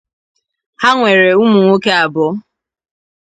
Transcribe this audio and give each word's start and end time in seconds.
Ha 0.81 0.89
nwere 0.97 1.29
ụmụ 1.41 1.59
nwoke 1.63 1.91
abụọ. 2.03 2.27